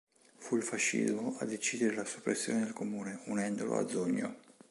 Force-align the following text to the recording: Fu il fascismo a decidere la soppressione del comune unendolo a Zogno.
Fu 0.37 0.55
il 0.55 0.63
fascismo 0.63 1.35
a 1.37 1.45
decidere 1.45 1.93
la 1.95 2.05
soppressione 2.05 2.63
del 2.63 2.73
comune 2.73 3.19
unendolo 3.25 3.77
a 3.77 3.87
Zogno. 3.87 4.35